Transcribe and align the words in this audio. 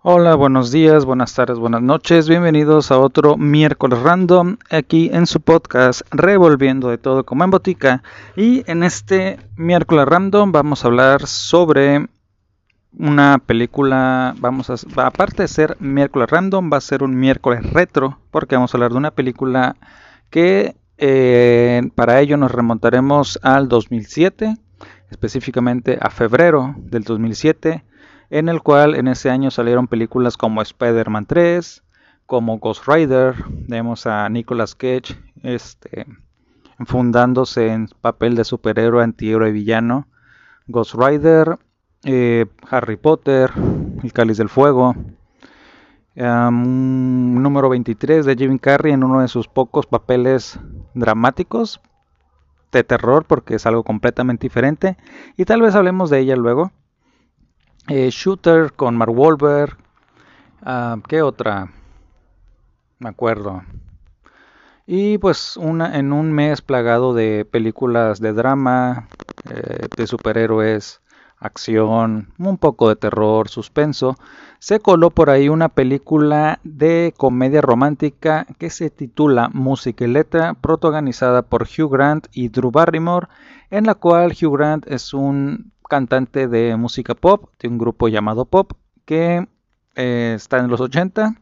Hola, 0.00 0.36
buenos 0.36 0.70
días, 0.70 1.04
buenas 1.04 1.34
tardes, 1.34 1.58
buenas 1.58 1.82
noches. 1.82 2.28
Bienvenidos 2.28 2.92
a 2.92 3.00
otro 3.00 3.36
miércoles 3.36 3.98
random 4.00 4.56
aquí 4.70 5.10
en 5.12 5.26
su 5.26 5.40
podcast 5.40 6.02
Revolviendo 6.12 6.88
de 6.88 6.98
todo 6.98 7.24
como 7.24 7.42
en 7.42 7.50
botica. 7.50 8.04
Y 8.36 8.62
en 8.70 8.84
este 8.84 9.40
miércoles 9.56 10.06
random 10.06 10.52
vamos 10.52 10.84
a 10.84 10.86
hablar 10.86 11.26
sobre 11.26 12.06
una 12.96 13.38
película. 13.44 14.36
Vamos 14.38 14.70
a, 14.70 14.76
aparte 15.04 15.42
de 15.42 15.48
ser 15.48 15.76
miércoles 15.80 16.30
random, 16.30 16.70
va 16.72 16.76
a 16.76 16.80
ser 16.80 17.02
un 17.02 17.18
miércoles 17.18 17.68
retro 17.68 18.20
porque 18.30 18.54
vamos 18.54 18.72
a 18.72 18.76
hablar 18.76 18.92
de 18.92 18.98
una 18.98 19.10
película 19.10 19.74
que 20.30 20.76
eh, 20.96 21.82
para 21.96 22.20
ello 22.20 22.36
nos 22.36 22.52
remontaremos 22.52 23.40
al 23.42 23.68
2007, 23.68 24.58
específicamente 25.10 25.98
a 26.00 26.10
febrero 26.10 26.76
del 26.78 27.02
2007 27.02 27.82
en 28.30 28.48
el 28.48 28.62
cual 28.62 28.94
en 28.94 29.08
ese 29.08 29.30
año 29.30 29.50
salieron 29.50 29.88
películas 29.88 30.36
como 30.36 30.62
Spider-Man 30.62 31.26
3, 31.26 31.82
como 32.26 32.58
Ghost 32.58 32.86
Rider, 32.86 33.34
vemos 33.66 34.06
a 34.06 34.28
Nicolas 34.28 34.74
Cage 34.74 35.16
este, 35.42 36.06
fundándose 36.84 37.68
en 37.68 37.88
papel 38.00 38.34
de 38.34 38.44
superhéroe, 38.44 39.02
antihéroe 39.02 39.50
villano, 39.50 40.06
Ghost 40.66 40.94
Rider, 40.94 41.58
eh, 42.04 42.46
Harry 42.70 42.96
Potter, 42.96 43.50
El 44.02 44.12
Cáliz 44.12 44.36
del 44.36 44.48
Fuego, 44.48 44.94
número 46.14 47.68
23 47.68 48.26
de 48.26 48.36
Jim 48.36 48.58
Carrey 48.58 48.92
en 48.92 49.04
uno 49.04 49.20
de 49.20 49.28
sus 49.28 49.48
pocos 49.48 49.86
papeles 49.86 50.58
dramáticos 50.94 51.80
de 52.72 52.84
terror 52.84 53.24
porque 53.24 53.54
es 53.54 53.66
algo 53.66 53.84
completamente 53.84 54.46
diferente 54.46 54.96
y 55.36 55.44
tal 55.44 55.62
vez 55.62 55.74
hablemos 55.74 56.10
de 56.10 56.20
ella 56.20 56.36
luego. 56.36 56.72
Eh, 57.90 58.10
Shooter 58.10 58.74
con 58.74 58.96
Mark 58.96 59.16
Wahlberg. 59.16 59.78
Ah, 60.62 60.98
¿Qué 61.08 61.22
otra? 61.22 61.72
Me 62.98 63.08
acuerdo. 63.08 63.62
Y 64.86 65.16
pues 65.16 65.56
una, 65.56 65.96
en 65.98 66.12
un 66.12 66.30
mes 66.30 66.60
plagado 66.60 67.14
de 67.14 67.46
películas 67.50 68.20
de 68.20 68.34
drama, 68.34 69.08
eh, 69.48 69.86
de 69.96 70.06
superhéroes, 70.06 71.00
acción, 71.38 72.34
un 72.38 72.58
poco 72.58 72.90
de 72.90 72.96
terror, 72.96 73.48
suspenso, 73.48 74.16
se 74.58 74.80
coló 74.80 75.08
por 75.08 75.30
ahí 75.30 75.48
una 75.48 75.70
película 75.70 76.60
de 76.64 77.14
comedia 77.16 77.62
romántica 77.62 78.46
que 78.58 78.68
se 78.68 78.90
titula 78.90 79.48
Música 79.54 80.04
y 80.04 80.08
Letra, 80.08 80.52
protagonizada 80.52 81.40
por 81.40 81.62
Hugh 81.62 81.90
Grant 81.90 82.26
y 82.32 82.48
Drew 82.48 82.70
Barrymore, 82.70 83.28
en 83.70 83.84
la 83.84 83.94
cual 83.94 84.32
Hugh 84.32 84.58
Grant 84.58 84.86
es 84.90 85.14
un 85.14 85.72
cantante 85.88 86.48
de 86.48 86.76
música 86.76 87.14
pop, 87.14 87.50
de 87.58 87.68
un 87.68 87.78
grupo 87.78 88.08
llamado 88.08 88.44
Pop, 88.44 88.72
que 89.04 89.48
eh, 89.96 90.32
está 90.36 90.58
en 90.58 90.68
los 90.68 90.80
80 90.80 91.34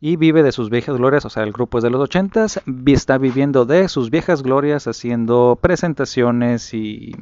y 0.00 0.16
vive 0.16 0.42
de 0.42 0.52
sus 0.52 0.68
viejas 0.68 0.96
glorias, 0.96 1.24
o 1.24 1.30
sea, 1.30 1.44
el 1.44 1.52
grupo 1.52 1.78
es 1.78 1.84
de 1.84 1.90
los 1.90 2.00
80, 2.00 2.46
está 2.86 3.18
viviendo 3.18 3.64
de 3.64 3.88
sus 3.88 4.10
viejas 4.10 4.42
glorias 4.42 4.86
haciendo 4.86 5.58
presentaciones 5.60 6.74
y 6.74 7.16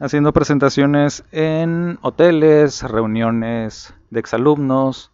haciendo 0.00 0.32
presentaciones 0.32 1.24
en 1.30 1.98
hoteles, 2.02 2.82
reuniones 2.82 3.94
de 4.10 4.20
exalumnos, 4.20 5.12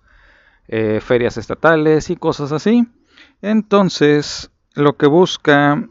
eh, 0.69 1.01
ferias 1.03 1.37
estatales 1.37 2.09
y 2.09 2.17
cosas 2.17 2.53
así. 2.53 2.89
Entonces, 3.43 4.51
lo 4.75 4.97
que 4.97 5.07
busca 5.07 5.89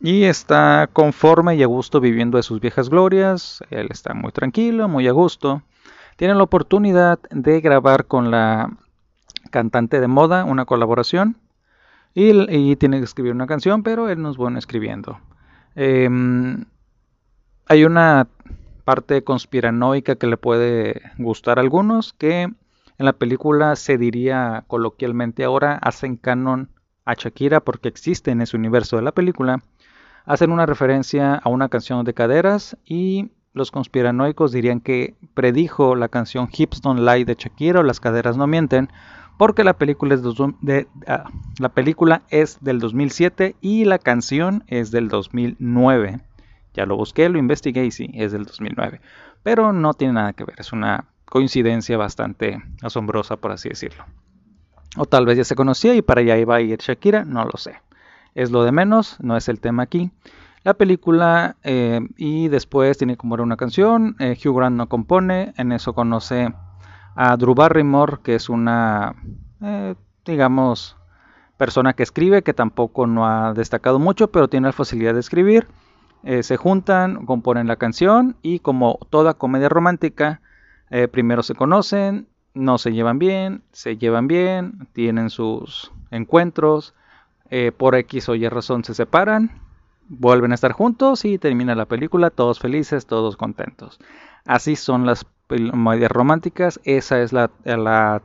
y 0.00 0.24
está 0.24 0.88
conforme 0.92 1.56
y 1.56 1.62
a 1.62 1.66
gusto 1.66 2.00
viviendo 2.00 2.36
de 2.36 2.42
sus 2.42 2.60
viejas 2.60 2.88
glorias. 2.88 3.62
Él 3.70 3.88
está 3.90 4.14
muy 4.14 4.32
tranquilo, 4.32 4.88
muy 4.88 5.08
a 5.08 5.12
gusto. 5.12 5.62
Tiene 6.16 6.34
la 6.34 6.44
oportunidad 6.44 7.18
de 7.30 7.60
grabar 7.60 8.06
con 8.06 8.30
la 8.30 8.70
cantante 9.50 10.00
de 10.00 10.08
moda 10.08 10.44
una 10.44 10.64
colaboración. 10.64 11.36
Y, 12.14 12.74
tiene 12.76 12.98
que 12.98 13.04
escribir 13.04 13.32
una 13.32 13.46
canción, 13.46 13.84
pero 13.84 14.08
él 14.08 14.20
no 14.20 14.30
es 14.30 14.36
bueno 14.36 14.58
escribiendo. 14.58 15.20
Em, 15.76 16.64
hay 17.66 17.84
una 17.84 18.26
parte 18.84 19.22
conspiranoica 19.22 20.16
que 20.16 20.26
le 20.26 20.36
puede 20.36 21.00
gustar 21.18 21.58
a 21.58 21.60
algunos, 21.60 22.14
que 22.14 22.42
en 22.42 22.56
la 22.98 23.12
película 23.12 23.76
se 23.76 23.98
diría 23.98 24.64
coloquialmente 24.66 25.44
ahora 25.44 25.74
hacen 25.74 26.16
canon 26.16 26.70
a 27.04 27.14
Shakira 27.14 27.60
porque 27.60 27.88
existe 27.88 28.32
en 28.32 28.40
ese 28.40 28.56
universo 28.56 28.96
de 28.96 29.02
la 29.02 29.12
película 29.12 29.62
hacen 30.28 30.52
una 30.52 30.66
referencia 30.66 31.34
a 31.36 31.48
una 31.48 31.70
canción 31.70 32.04
de 32.04 32.12
caderas 32.12 32.76
y 32.84 33.30
los 33.54 33.70
conspiranoicos 33.70 34.52
dirían 34.52 34.80
que 34.80 35.14
predijo 35.32 35.96
la 35.96 36.08
canción 36.08 36.50
Hips 36.52 36.82
Don't 36.82 37.00
Lie 37.00 37.24
de 37.24 37.34
Shakira 37.34 37.80
o 37.80 37.82
Las 37.82 37.98
caderas 37.98 38.36
no 38.36 38.46
mienten 38.46 38.90
porque 39.38 39.64
la 39.64 39.78
película, 39.78 40.14
es 40.14 40.22
ah, 41.06 41.24
la 41.58 41.68
película 41.70 42.22
es 42.28 42.58
del 42.60 42.78
2007 42.78 43.56
y 43.62 43.86
la 43.86 43.98
canción 43.98 44.64
es 44.66 44.90
del 44.90 45.08
2009. 45.08 46.20
Ya 46.74 46.84
lo 46.86 46.96
busqué, 46.96 47.28
lo 47.28 47.38
investigué 47.38 47.86
y 47.86 47.90
sí, 47.90 48.10
es 48.14 48.32
del 48.32 48.44
2009. 48.44 49.00
Pero 49.42 49.72
no 49.72 49.94
tiene 49.94 50.14
nada 50.14 50.34
que 50.34 50.44
ver, 50.44 50.56
es 50.58 50.72
una 50.72 51.06
coincidencia 51.24 51.96
bastante 51.96 52.62
asombrosa 52.82 53.36
por 53.36 53.52
así 53.52 53.70
decirlo. 53.70 54.04
O 54.96 55.06
tal 55.06 55.24
vez 55.24 55.38
ya 55.38 55.44
se 55.44 55.54
conocía 55.54 55.94
y 55.94 56.02
para 56.02 56.20
allá 56.20 56.36
iba 56.36 56.56
a 56.56 56.60
ir 56.60 56.78
Shakira, 56.78 57.24
no 57.24 57.44
lo 57.44 57.56
sé 57.56 57.80
es 58.38 58.52
lo 58.52 58.62
de 58.62 58.70
menos, 58.70 59.16
no 59.20 59.36
es 59.36 59.48
el 59.48 59.58
tema 59.58 59.82
aquí. 59.82 60.12
La 60.62 60.74
película 60.74 61.56
eh, 61.64 62.00
y 62.16 62.46
después 62.46 62.96
tiene 62.96 63.16
como 63.16 63.34
una 63.34 63.56
canción, 63.56 64.14
eh, 64.20 64.38
Hugh 64.38 64.56
Grant 64.56 64.76
no 64.76 64.88
compone, 64.88 65.54
en 65.56 65.72
eso 65.72 65.92
conoce 65.92 66.54
a 67.16 67.36
Drew 67.36 67.56
Barrymore, 67.56 68.18
que 68.22 68.36
es 68.36 68.48
una, 68.48 69.16
eh, 69.60 69.96
digamos, 70.24 70.96
persona 71.56 71.94
que 71.94 72.04
escribe, 72.04 72.42
que 72.42 72.54
tampoco 72.54 73.08
no 73.08 73.26
ha 73.26 73.54
destacado 73.54 73.98
mucho, 73.98 74.30
pero 74.30 74.46
tiene 74.46 74.68
la 74.68 74.72
facilidad 74.72 75.14
de 75.14 75.20
escribir. 75.20 75.66
se 76.22 76.56
juntan, 76.56 77.26
componen 77.26 77.66
la 77.68 77.76
canción 77.76 78.36
y 78.42 78.58
como 78.58 78.98
toda 79.10 79.34
comedia 79.34 79.68
romántica, 79.68 80.40
primero 81.12 81.42
se 81.42 81.54
conocen, 81.54 82.26
no 82.54 82.76
se 82.78 82.92
llevan 82.92 83.18
bien, 83.18 83.62
se 83.72 83.96
llevan 83.96 84.26
bien, 84.26 84.88
tienen 84.92 85.30
sus 85.30 85.92
encuentros, 86.10 86.94
eh, 87.50 87.72
por 87.76 87.94
X 87.94 88.28
o 88.28 88.34
Y 88.34 88.48
razón 88.48 88.84
se 88.84 88.94
separan, 88.94 89.60
vuelven 90.08 90.52
a 90.52 90.54
estar 90.54 90.72
juntos 90.72 91.24
y 91.24 91.38
termina 91.38 91.74
la 91.74 91.86
película 91.86 92.30
todos 92.30 92.58
felices, 92.58 93.06
todos 93.06 93.36
contentos. 93.36 93.98
Así 94.44 94.76
son 94.76 95.06
las 95.06 95.26
comedias 95.48 96.10
románticas, 96.10 96.80
esa 96.84 97.20
es 97.20 97.32
la, 97.32 97.50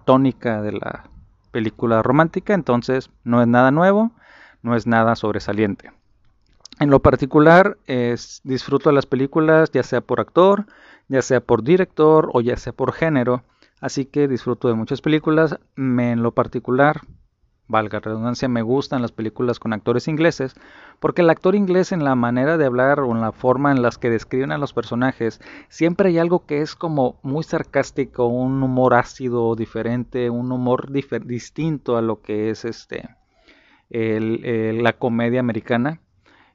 tónica 0.06 0.62
de 0.62 0.74
la 0.74 1.10
película 1.52 2.02
romántica, 2.02 2.54
entonces 2.54 3.10
no 3.24 3.42
es 3.42 3.48
nada 3.48 3.72
nuevo, 3.72 4.12
no 4.62 4.76
es 4.76 4.88
nada 4.88 5.16
sobresaliente. 5.16 5.92
En 6.80 6.90
lo 6.90 7.02
particular, 7.02 7.78
disfruto 8.44 8.90
de 8.90 8.96
las 8.96 9.06
películas 9.06 9.72
ya 9.72 9.84
sea 9.84 10.02
por 10.02 10.20
actor, 10.20 10.66
ya 11.08 11.22
sea 11.22 11.40
por 11.40 11.64
director 11.64 12.30
o 12.34 12.42
ya 12.42 12.58
sea 12.58 12.74
por 12.74 12.94
género, 12.94 13.44
así 13.80 14.06
que 14.06 14.28
disfruto 14.28 14.68
de 14.68 14.74
muchas 14.74 15.02
películas. 15.02 15.60
Me, 15.76 16.12
en 16.12 16.24
lo 16.24 16.32
particular, 16.32 17.02
valga 17.68 18.00
redundancia, 18.00 18.48
me 18.48 18.62
gustan 18.62 19.02
las 19.02 19.12
películas 19.12 19.60
con 19.60 19.74
actores 19.74 20.08
ingleses, 20.08 20.56
porque 21.00 21.22
el 21.22 21.30
actor 21.30 21.56
inglés 21.56 21.92
en 21.92 22.04
la 22.04 22.16
manera 22.16 22.58
de 22.58 22.66
hablar 22.66 23.00
o 23.00 23.12
en 23.12 23.22
la 23.22 23.32
forma 23.32 23.72
en 23.72 23.82
las 23.82 23.98
que 23.98 24.10
describen 24.10 24.52
a 24.52 24.58
los 24.58 24.74
personajes, 24.74 25.42
siempre 25.70 26.10
hay 26.10 26.18
algo 26.18 26.46
que 26.46 26.62
es 26.62 26.76
como 26.76 27.20
muy 27.24 27.44
sarcástico, 27.44 28.28
un 28.28 28.62
humor 28.62 28.94
ácido 28.94 29.56
diferente, 29.56 30.30
un 30.30 30.52
humor 30.52 30.92
distinto 30.92 31.98
a 31.98 32.02
lo 32.02 32.22
que 32.22 32.50
es 32.50 32.66
este 32.66 33.10
la 33.90 34.94
comedia 34.94 35.40
americana. 35.40 36.00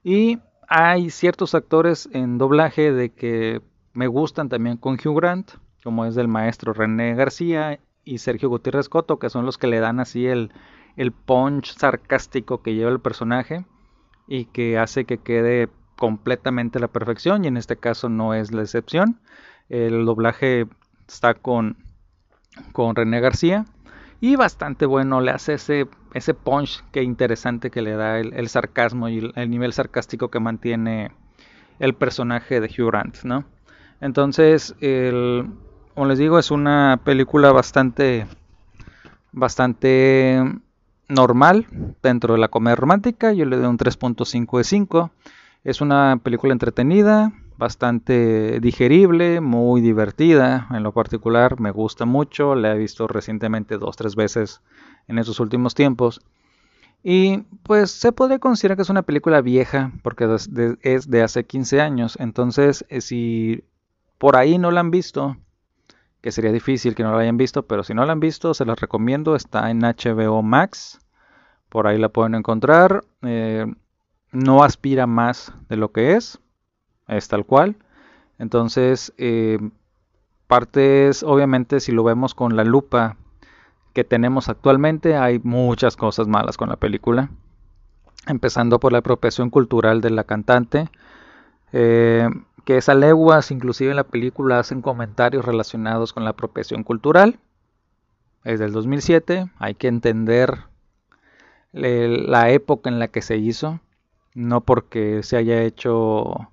Y 0.03 0.39
hay 0.69 1.11
ciertos 1.11 1.55
actores 1.55 2.09
en 2.13 2.37
doblaje 2.39 2.93
de 2.93 3.11
que 3.11 3.63
me 3.93 4.07
gustan 4.07 4.49
también 4.49 4.77
con 4.77 4.95
Hugh 4.95 5.17
Grant, 5.17 5.53
como 5.85 6.05
es 6.05 6.17
el 6.17 6.29
maestro 6.29 6.73
René 6.73 7.15
García 7.15 7.79
y 8.08 8.19
Sergio 8.19 8.49
Gutiérrez 8.49 8.88
Coto, 8.88 9.19
que 9.19 9.28
son 9.28 9.44
los 9.44 9.58
que 9.58 9.66
le 9.66 9.81
dan 9.81 10.00
así 10.00 10.26
el, 10.26 10.50
el 10.96 11.12
punch 11.12 11.76
sarcástico 11.76 12.62
que 12.62 12.75
lleva 12.75 12.90
el 12.90 13.00
personaje 13.00 13.66
y 14.26 14.46
que 14.46 14.78
hace 14.78 15.05
que 15.05 15.19
quede 15.19 15.69
completamente 15.96 16.81
la 16.81 16.88
perfección 16.88 17.44
y 17.44 17.49
en 17.49 17.56
este 17.58 17.76
caso 17.76 18.08
no 18.08 18.32
es 18.32 18.52
la 18.52 18.62
excepción. 18.62 19.20
El 19.69 20.06
doblaje 20.06 20.66
está 21.06 21.34
con, 21.34 21.76
con 22.72 22.96
René 22.96 23.20
García 23.20 23.66
y 24.20 24.37
bastante 24.37 24.87
bueno, 24.87 25.20
le 25.20 25.31
hace 25.31 25.55
ese, 25.55 25.87
ese 26.14 26.32
punch 26.32 26.82
que 26.90 27.02
interesante 27.02 27.70
que 27.70 27.82
le 27.82 27.93
da 27.93 28.19
el, 28.19 28.49
sarcasmo 28.49 29.08
y 29.10 29.31
el, 29.34 29.50
nivel 29.50 29.72
sarcástico 29.75 30.31
que 30.31 30.40
mantiene 30.40 31.12
el 31.78 31.94
personaje 31.94 32.60
de 32.60 32.69
Hugh 32.69 32.88
Grant, 32.88 33.22
¿no? 33.25 33.44
Entonces, 34.00 34.75
como 35.99 36.06
les 36.06 36.21
digo, 36.21 36.39
es 36.39 36.53
una 36.53 37.00
película 37.03 37.50
bastante, 37.50 38.29
bastante 39.33 40.41
normal 41.09 41.67
dentro 42.05 42.35
de 42.35 42.39
la 42.39 42.47
comedia 42.47 42.77
romántica. 42.77 43.33
Yo 43.33 43.45
le 43.47 43.56
doy 43.56 43.67
un 43.67 43.79
3.5 43.79 44.59
de 44.59 44.62
5. 44.62 45.11
Es 45.65 45.81
una 45.81 46.21
película 46.23 46.53
entretenida, 46.53 47.33
bastante 47.56 48.61
digerible, 48.61 49.41
muy 49.41 49.81
divertida. 49.81 50.69
En 50.71 50.85
lo 50.85 50.93
particular 50.93 51.59
me 51.59 51.73
gusta 51.73 52.05
mucho, 52.05 52.55
la 52.55 52.77
he 52.77 52.79
visto 52.79 53.09
recientemente 53.09 53.77
dos, 53.77 53.97
tres 53.97 54.15
veces 54.15 54.61
en 55.09 55.19
esos 55.19 55.41
últimos 55.41 55.75
tiempos. 55.75 56.21
Y 57.03 57.39
pues 57.65 57.91
se 57.91 58.12
puede 58.12 58.39
considerar 58.39 58.77
que 58.77 58.83
es 58.83 58.91
una 58.91 59.03
película 59.03 59.41
vieja 59.41 59.91
porque 60.05 60.33
es 60.83 61.11
de 61.11 61.23
hace 61.25 61.44
15 61.44 61.81
años. 61.81 62.17
Entonces, 62.21 62.85
eh, 62.89 63.01
si 63.01 63.65
por 64.17 64.37
ahí 64.37 64.59
no 64.59 64.71
la 64.71 64.79
han 64.79 64.93
visto, 64.93 65.37
que 66.29 66.33
sería 66.33 66.53
difícil 66.53 66.95
que 66.95 67.03
no 67.03 67.13
la 67.13 67.21
hayan 67.21 67.39
visto, 67.39 67.63
pero 67.63 67.83
si 67.83 67.95
no 67.95 68.05
la 68.05 68.13
han 68.13 68.21
visto, 68.21 68.53
se 68.53 68.67
las 68.67 68.79
recomiendo. 68.79 69.35
Está 69.35 69.71
en 69.71 69.81
HBO 69.81 70.43
Max. 70.43 71.01
Por 71.71 71.87
ahí 71.87 71.97
la 71.97 72.11
pueden 72.11 72.35
encontrar. 72.35 73.03
Eh, 73.23 73.65
no 74.31 74.63
aspira 74.63 75.07
más 75.07 75.55
de 75.71 75.79
lo 75.79 75.91
que 75.91 76.17
es. 76.17 76.39
Es 77.07 77.29
tal 77.29 77.47
cual. 77.47 77.77
Entonces, 78.39 79.15
eh, 79.17 79.59
partes, 80.49 81.23
obviamente, 81.23 81.81
si 81.81 81.93
lo 81.93 82.05
vemos 82.05 82.35
con 82.35 82.57
la 82.57 82.65
lupa 82.65 83.17
que 83.95 84.05
tenemos 84.05 84.51
actualmente, 84.51 85.17
hay 85.17 85.41
muchas 85.43 85.97
cosas 85.97 86.29
malas 86.29 86.59
con 86.59 86.69
la 86.69 86.77
película. 86.77 87.31
Empezando 88.27 88.79
por 88.81 88.93
la 88.93 88.99
apropiación 88.99 89.49
cultural 89.49 90.03
de 90.03 90.11
la 90.11 90.25
cantante. 90.25 90.91
Eh, 91.73 92.29
que 92.69 92.76
es 92.76 92.88
leguas, 92.88 93.50
inclusive 93.50 93.93
en 93.93 93.97
la 93.97 94.05
película 94.05 94.59
hacen 94.59 94.82
comentarios 94.82 95.43
relacionados 95.47 96.12
con 96.12 96.25
la 96.25 96.31
apropiación 96.32 96.85
cultural. 96.85 97.41
Es 98.44 98.61
del 98.61 98.73
2007, 98.73 99.50
hay 99.59 99.75
que 99.75 99.88
entender 99.88 100.65
la 101.73 102.50
época 102.50 102.91
en 102.91 102.99
la 102.99 103.09
que 103.09 103.23
se 103.23 103.38
hizo, 103.38 103.81
no 104.35 104.61
porque 104.61 105.23
se 105.23 105.38
haya 105.38 105.62
hecho... 105.62 106.50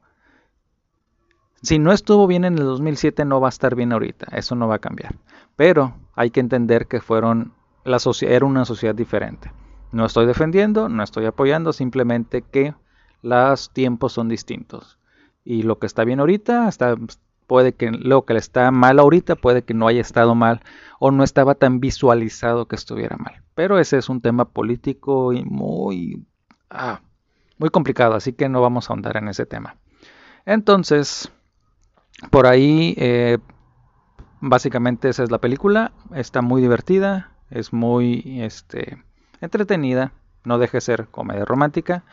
Si 1.61 1.79
no 1.79 1.91
estuvo 1.91 2.27
bien 2.27 2.45
en 2.45 2.57
el 2.59 2.63
2007 2.63 3.25
no 3.25 3.41
va 3.41 3.49
a 3.49 3.49
estar 3.49 3.75
bien 3.75 3.91
ahorita, 3.91 4.27
eso 4.37 4.55
no 4.55 4.69
va 4.69 4.75
a 4.75 4.79
cambiar. 4.79 5.15
Pero 5.57 5.97
hay 6.15 6.29
que 6.29 6.39
entender 6.39 6.87
que 6.87 7.01
fueron 7.01 7.51
la 7.83 7.97
era 8.21 8.45
una 8.45 8.63
sociedad 8.63 8.95
diferente. 8.95 9.51
No 9.91 10.05
estoy 10.05 10.27
defendiendo, 10.27 10.87
no 10.87 11.03
estoy 11.03 11.25
apoyando, 11.25 11.73
simplemente 11.73 12.41
que 12.41 12.73
los 13.21 13.69
tiempos 13.71 14.13
son 14.13 14.29
distintos. 14.29 14.97
Y 15.45 15.63
lo 15.63 15.79
que 15.79 15.85
está 15.85 16.03
bien 16.03 16.19
ahorita, 16.19 16.67
está, 16.67 16.97
puede 17.47 17.73
que 17.73 17.91
lo 17.91 18.25
que 18.25 18.35
está 18.35 18.71
mal 18.71 18.99
ahorita 18.99 19.35
puede 19.35 19.63
que 19.63 19.73
no 19.73 19.87
haya 19.87 20.01
estado 20.01 20.35
mal 20.35 20.61
o 20.99 21.11
no 21.11 21.23
estaba 21.23 21.55
tan 21.55 21.79
visualizado 21.79 22.67
que 22.67 22.75
estuviera 22.75 23.15
mal. 23.17 23.43
Pero 23.53 23.79
ese 23.79 23.97
es 23.97 24.09
un 24.09 24.21
tema 24.21 24.45
político 24.45 25.33
y 25.33 25.45
muy, 25.45 26.25
ah, 26.69 27.01
muy 27.57 27.69
complicado, 27.69 28.15
así 28.15 28.33
que 28.33 28.49
no 28.49 28.61
vamos 28.61 28.89
a 28.89 28.93
ahondar 28.93 29.17
en 29.17 29.27
ese 29.27 29.45
tema. 29.45 29.77
Entonces, 30.45 31.31
por 32.31 32.47
ahí, 32.47 32.95
eh, 32.97 33.37
básicamente 34.41 35.09
esa 35.09 35.23
es 35.23 35.31
la 35.31 35.39
película. 35.39 35.91
Está 36.13 36.41
muy 36.41 36.61
divertida, 36.61 37.31
es 37.49 37.73
muy 37.73 38.41
este, 38.41 39.03
entretenida, 39.41 40.11
no 40.43 40.57
deje 40.57 40.77
de 40.77 40.81
ser 40.81 41.07
comedia 41.07 41.45
romántica. 41.45 42.03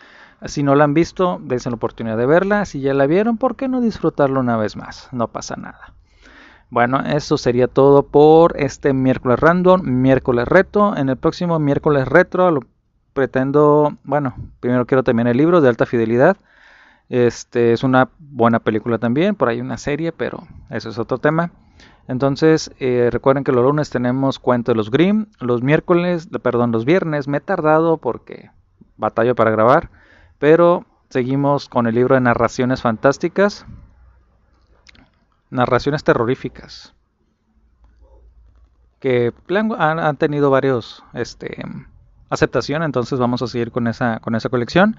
Si 0.46 0.62
no 0.62 0.74
la 0.74 0.84
han 0.84 0.94
visto, 0.94 1.40
dense 1.42 1.70
la 1.70 1.76
oportunidad 1.76 2.16
de 2.16 2.26
verla. 2.26 2.64
Si 2.64 2.80
ya 2.80 2.94
la 2.94 3.06
vieron, 3.06 3.38
¿por 3.38 3.56
qué 3.56 3.68
no 3.68 3.80
disfrutarlo 3.80 4.40
una 4.40 4.56
vez 4.56 4.76
más? 4.76 5.08
No 5.12 5.28
pasa 5.28 5.56
nada. 5.56 5.94
Bueno, 6.70 7.00
eso 7.00 7.36
sería 7.36 7.68
todo 7.68 8.02
por 8.02 8.58
este 8.58 8.94
miércoles 8.94 9.38
random, 9.38 9.82
miércoles 9.82 10.48
reto. 10.48 10.96
En 10.96 11.10
el 11.10 11.16
próximo 11.16 11.58
miércoles 11.58 12.08
retro 12.08 12.50
lo 12.50 12.60
pretendo, 13.12 13.96
bueno, 14.04 14.34
primero 14.60 14.86
quiero 14.86 15.02
terminar 15.02 15.32
el 15.32 15.36
libro 15.36 15.60
de 15.60 15.68
alta 15.68 15.86
fidelidad. 15.86 16.36
Este 17.08 17.72
es 17.74 17.84
una 17.84 18.08
buena 18.18 18.58
película 18.58 18.96
también, 18.96 19.34
por 19.34 19.48
ahí 19.48 19.60
una 19.60 19.76
serie, 19.76 20.12
pero 20.12 20.46
eso 20.70 20.88
es 20.88 20.98
otro 20.98 21.18
tema. 21.18 21.50
Entonces, 22.08 22.72
eh, 22.80 23.10
recuerden 23.12 23.44
que 23.44 23.52
los 23.52 23.64
lunes 23.64 23.90
tenemos 23.90 24.38
cuento 24.38 24.72
de 24.72 24.76
los 24.76 24.90
Grimm, 24.90 25.26
los 25.40 25.62
miércoles, 25.62 26.28
perdón, 26.42 26.72
los 26.72 26.84
viernes 26.84 27.28
me 27.28 27.38
he 27.38 27.40
tardado 27.40 27.98
porque 27.98 28.50
batallo 28.96 29.34
para 29.34 29.50
grabar, 29.50 29.90
pero 30.42 30.84
seguimos 31.08 31.68
con 31.68 31.86
el 31.86 31.94
libro 31.94 32.16
de 32.16 32.20
narraciones 32.20 32.82
fantásticas 32.82 33.64
narraciones 35.50 36.02
terroríficas 36.02 36.94
que 38.98 39.32
han, 39.78 40.16
tenido 40.16 40.50
varios 40.50 41.04
este, 41.12 41.64
aceptación, 42.28 42.82
entonces 42.82 43.20
vamos 43.20 43.40
a 43.42 43.46
seguir 43.46 43.70
con 43.70 43.86
esa, 43.86 44.18
con 44.18 44.34
esa 44.34 44.48
colección. 44.48 44.96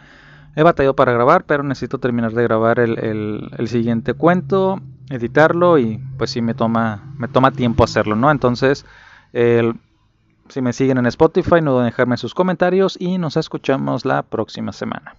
He 0.55 0.63
batallado 0.63 0.95
para 0.95 1.11
grabar, 1.11 1.43
pero 1.43 1.63
necesito 1.63 1.97
terminar 1.97 2.31
de 2.31 2.43
grabar 2.43 2.79
el, 2.79 3.67
siguiente 3.67 4.13
cuento, 4.13 4.79
editarlo 5.09 5.77
y 5.77 6.01
pues 6.17 6.31
sí 6.31 6.41
me 6.41 6.53
toma, 6.53 7.13
me 7.17 7.27
toma 7.27 7.51
tiempo 7.51 7.83
hacerlo, 7.83 8.15
¿no? 8.15 8.31
Entonces, 8.31 8.85
si 9.33 10.61
me 10.61 10.71
siguen 10.71 10.99
en 10.99 11.05
Spotify, 11.07 11.61
no 11.61 11.79
dejarme 11.79 12.15
sus 12.15 12.33
comentarios 12.33 12.95
y 12.97 13.17
nos 13.17 13.35
escuchamos 13.35 14.05
la 14.05 14.23
próxima 14.23 14.71
semana. 14.71 15.15